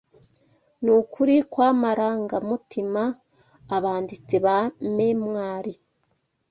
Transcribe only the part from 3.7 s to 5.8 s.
abanditsi ba memwari